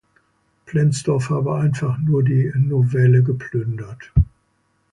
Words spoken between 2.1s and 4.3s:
die Novelle geplündert“.